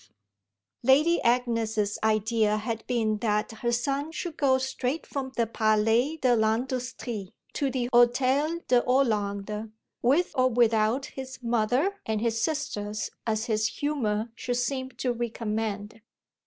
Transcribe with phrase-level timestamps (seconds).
[0.01, 0.13] V
[0.91, 6.35] Lady Agnes's idea had been that her son should go straight from the Palais de
[6.35, 13.45] l'Industrie to the Hôtel de Hollande, with or without his mother and his sisters as
[13.45, 16.01] his humour should seem to recommend.